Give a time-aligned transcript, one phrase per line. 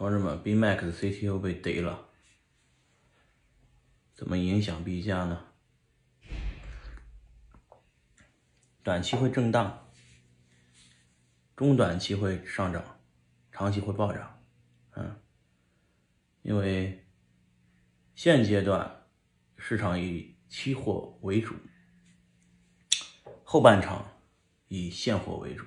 [0.00, 2.08] 同志们，BMax CTO 被逮了，
[4.14, 5.44] 怎么影响币价呢？
[8.82, 9.90] 短期会震荡，
[11.54, 12.98] 中短期会上涨，
[13.52, 14.42] 长期会暴涨。
[14.92, 15.20] 嗯，
[16.40, 17.06] 因为
[18.14, 19.04] 现阶段
[19.58, 21.54] 市场以期货为主，
[23.44, 24.10] 后半场
[24.68, 25.66] 以现货为主。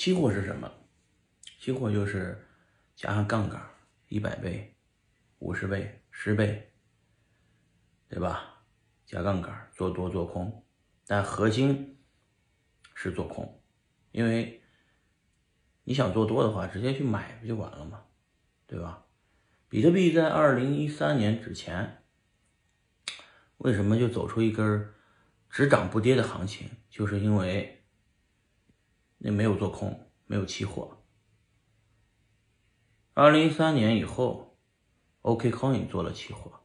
[0.00, 0.72] 期货是什么？
[1.58, 2.42] 期货就是
[2.96, 3.60] 加上杠杆，
[4.08, 4.74] 一百倍、
[5.40, 6.72] 五十倍、十倍，
[8.08, 8.62] 对吧？
[9.04, 10.64] 加杠杆做多做空，
[11.06, 11.98] 但核心
[12.94, 13.62] 是做空，
[14.12, 14.62] 因为
[15.84, 18.02] 你想做多的话，直接去买不就完了吗？
[18.66, 19.04] 对吧？
[19.68, 22.02] 比特币在二零一三年之前，
[23.58, 24.94] 为什么就走出一根
[25.50, 26.70] 只涨不跌的行情？
[26.88, 27.79] 就是因为。
[29.22, 30.96] 那没有做空，没有期货。
[33.12, 34.58] 二零一三年以后
[35.20, 36.64] ，OKCoin 做了期货，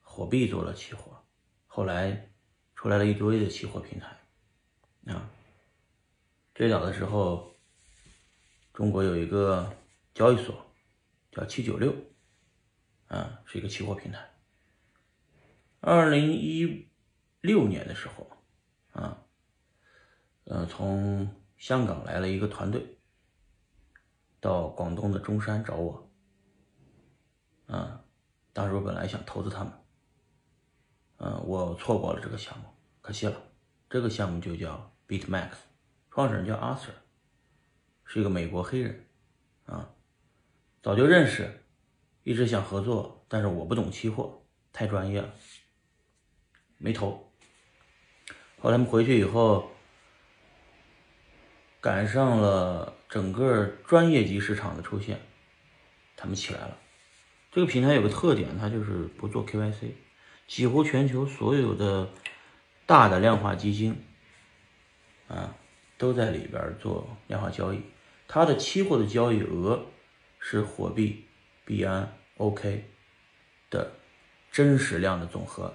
[0.00, 1.24] 火币做了期货，
[1.66, 2.32] 后来
[2.74, 4.18] 出来了一堆的期货平台。
[5.12, 5.30] 啊，
[6.52, 7.54] 最早的时候，
[8.72, 9.72] 中国有一个
[10.14, 10.66] 交易所
[11.30, 11.94] 叫七九六，
[13.06, 14.28] 啊，是一个期货平台。
[15.78, 16.88] 二零一
[17.40, 18.35] 六年的时候，
[20.48, 22.98] 呃，从香港来了一个团队，
[24.38, 26.08] 到广东的中山找我，
[27.66, 28.04] 啊，
[28.52, 29.72] 当时我本来想投资他们，
[31.16, 32.64] 嗯，我错过了这个项目，
[33.00, 33.42] 可惜了。
[33.90, 35.50] 这个项目就叫 BitMax，
[36.12, 36.94] 创始人叫 Arthur，
[38.04, 39.04] 是一个美国黑人，
[39.64, 39.90] 啊，
[40.80, 41.64] 早就认识，
[42.22, 45.34] 一直想合作，但是我不懂期货，太专业了，
[46.78, 47.32] 没投。
[48.60, 49.72] 后来他们回去以后。
[51.86, 55.20] 赶上了整个专业级市场的出现，
[56.16, 56.76] 他们起来了。
[57.52, 59.92] 这个平台有个特点，它就是不做 KYC，
[60.48, 62.10] 几乎全球所有的
[62.86, 64.04] 大的量化基金
[65.28, 65.54] 啊
[65.96, 67.80] 都在里边做量化交易。
[68.26, 69.86] 它的期货的交易额
[70.40, 71.24] 是火币、
[71.64, 72.84] 币安、OK
[73.70, 73.92] 的
[74.50, 75.72] 真实量的总和，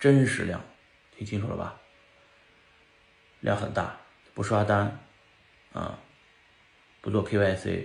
[0.00, 0.60] 真实量
[1.16, 1.80] 听清楚了吧？
[3.44, 4.00] 量很大，
[4.32, 4.98] 不刷单，
[5.74, 5.98] 啊，
[7.02, 7.84] 不做 KYC，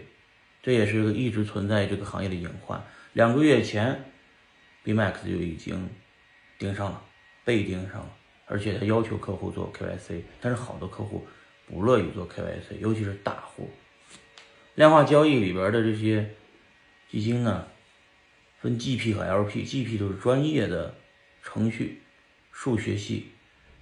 [0.64, 2.82] 这也是一个一直存在这个行业的隐患。
[3.12, 4.06] 两个月前
[4.86, 5.90] ，BMax 就已经
[6.58, 7.04] 盯上了，
[7.44, 8.16] 被盯上了，
[8.46, 11.28] 而且他要求客户做 KYC，但是好多客户
[11.68, 13.70] 不乐意做 KYC，尤其是大户。
[14.76, 16.34] 量化交易里边的这些
[17.10, 17.68] 基金呢，
[18.62, 20.96] 分 GP 和 LP，GP 都是专业的
[21.44, 22.02] 程序、
[22.54, 23.32] 数学系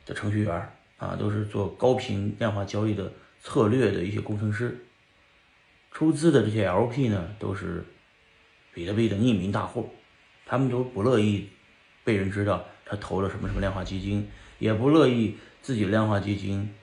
[0.08, 0.74] 的程序员。
[0.98, 4.84] 啊，都是做高频量化交易的策略的一些工程师，
[5.92, 7.86] 出资的这些 LP 呢，都是
[8.74, 9.92] 比特币的匿名大户，
[10.44, 11.50] 他们都不乐意
[12.04, 14.28] 被人知道他投了什么什么量化基金，
[14.58, 16.74] 也不乐意自己的量化基金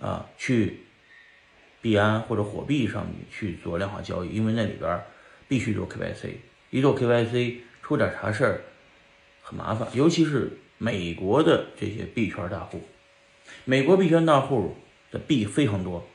[0.00, 0.80] 啊去
[1.80, 5.00] 币安或者火币上面去做量化交易，因为那里边
[5.46, 6.32] 必须做 KYC，
[6.70, 8.60] 一做 KYC 出点啥事儿
[9.40, 10.58] 很麻烦，尤其是。
[10.82, 12.80] 美国的这些币圈大户，
[13.66, 14.74] 美国币圈大户
[15.10, 16.08] 的币非常多，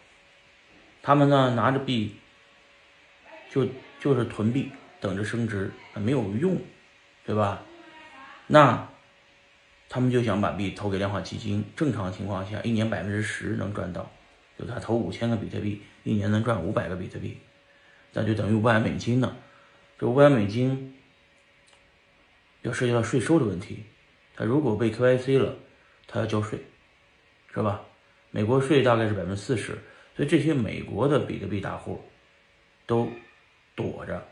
[1.04, 2.16] 他们呢拿着币
[3.52, 3.68] 就
[4.00, 6.58] 就是囤币，等着升值，没有用，
[7.24, 7.62] 对吧？
[8.48, 8.90] 那
[9.88, 14.12] 他们就想把币投给量化基金，正常情况下一年百分之十能赚到，
[14.58, 17.38] 就他投五千个比特币，一年能赚五百个比特币，
[18.14, 19.38] 那就等于五百美金呢。
[20.00, 20.96] 这五百美金
[22.64, 23.84] 要涉及到税收的问题。
[24.36, 25.56] 他如果被 KYC 了，
[26.08, 26.60] 他要交税，
[27.54, 27.82] 是吧？
[28.32, 29.78] 美国税大概是百分之四十，
[30.16, 32.04] 所以这些美国的比特币大户
[32.86, 33.10] 都
[33.76, 34.28] 躲着，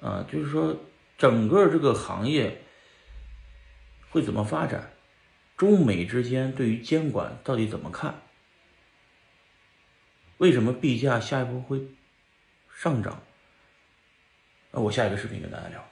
[0.00, 0.76] 啊，就是说
[1.16, 2.62] 整个这个行业
[4.10, 4.92] 会怎么发展？
[5.56, 8.22] 中美之间对于监管到底怎么看？
[10.36, 11.84] 为什么币价下一步会
[12.72, 13.20] 上涨？
[14.70, 15.84] 那我下一个视频跟大家聊。